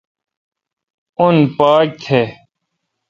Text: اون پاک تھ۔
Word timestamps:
اون 1.21 1.35
پاک 1.57 1.87
تھ۔ 2.03 2.19